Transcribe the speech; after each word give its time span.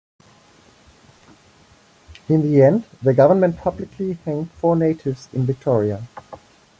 In 2.27 2.41
the 2.41 2.59
end, 2.63 2.85
the 3.03 3.13
government 3.13 3.57
publicly 3.57 4.13
hanged 4.25 4.49
four 4.53 4.75
natives 4.75 5.29
in 5.31 5.45
Victoria. 5.45 6.07